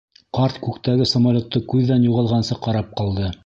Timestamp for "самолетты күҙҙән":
1.11-2.09